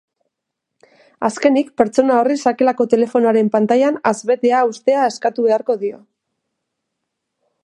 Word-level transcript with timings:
Azkenik, 1.29 1.69
pertsona 1.81 2.15
horri 2.21 2.39
sakelako 2.51 2.89
telefonoaren 2.95 3.53
pantailan 3.57 4.01
hazbetea 4.13 4.65
uztea 4.73 5.07
eskatu 5.15 5.49
beharko 5.49 5.81
dio. 5.85 6.05